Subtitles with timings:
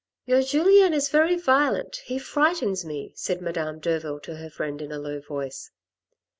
[0.25, 4.91] "Your Julien is very violent; he frightens me," said Madame Derville to her friend, in
[4.91, 5.69] a low voice.